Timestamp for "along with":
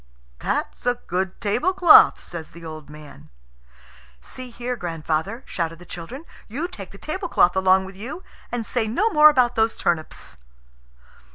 7.55-7.95